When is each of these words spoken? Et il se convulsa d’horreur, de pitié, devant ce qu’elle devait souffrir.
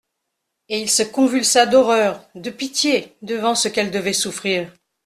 Et 0.67 0.81
il 0.81 0.89
se 0.89 1.03
convulsa 1.03 1.67
d’horreur, 1.67 2.27
de 2.33 2.49
pitié, 2.49 3.15
devant 3.21 3.53
ce 3.53 3.67
qu’elle 3.67 3.91
devait 3.91 4.13
souffrir. 4.13 4.75